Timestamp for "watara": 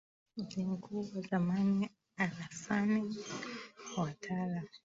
3.97-4.63